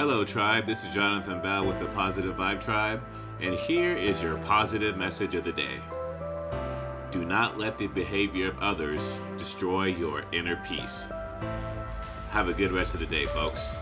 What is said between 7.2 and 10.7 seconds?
not let the behavior of others destroy your inner